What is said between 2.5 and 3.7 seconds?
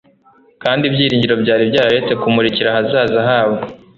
ahazaza habo.